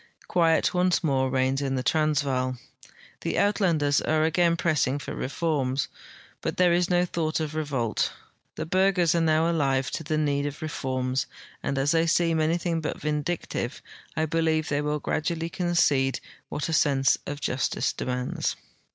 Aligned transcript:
Quiet 0.27 0.73
once 0.73 1.03
more 1.03 1.29
reigns 1.29 1.61
in 1.61 1.75
the 1.75 1.83
Transvaal. 1.83 2.57
The 3.19 3.35
Uitlanders 3.35 4.01
are 4.01 4.23
again 4.23 4.57
pressing 4.57 4.97
for 4.97 5.13
reforms, 5.13 5.89
but 6.41 6.57
there 6.57 6.73
is 6.73 6.89
no 6.89 7.05
thought 7.05 7.39
of 7.39 7.53
revolt. 7.53 8.11
The 8.55 8.65
Burghers 8.65 9.13
are 9.13 9.21
now 9.21 9.47
alive 9.47 9.91
to 9.91 10.03
the 10.03 10.17
need 10.17 10.47
of 10.47 10.63
reforms, 10.63 11.27
and 11.61 11.77
as 11.77 11.93
tliey 11.93 12.09
seem 12.09 12.39
amdhing 12.39 12.81
but 12.81 12.99
vindictive, 12.99 13.79
I 14.17 14.25
believe 14.25 14.69
they 14.69 14.81
will 14.81 14.97
gradually 14.97 15.49
concede 15.49 16.19
what 16.49 16.67
a 16.67 16.73
sense 16.73 17.19
of 17.27 17.39
justice 17.39 17.93
demands. 17.93 18.55